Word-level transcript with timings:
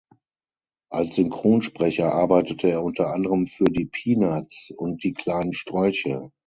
Als 0.89 1.13
Synchronsprecher 1.13 2.11
arbeitete 2.11 2.69
er 2.71 2.81
unter 2.83 3.13
anderem 3.13 3.45
für 3.45 3.65
"Die 3.65 3.85
Peanuts" 3.85 4.71
und 4.75 5.03
"Die 5.03 5.13
kleinen 5.13 5.53
Strolche". 5.53 6.31